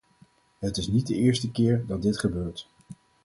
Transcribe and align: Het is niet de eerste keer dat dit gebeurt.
Het 0.59 0.77
is 0.77 0.87
niet 0.87 1.07
de 1.07 1.15
eerste 1.15 1.51
keer 1.51 1.85
dat 1.87 2.01
dit 2.01 2.19
gebeurt. 2.19 2.69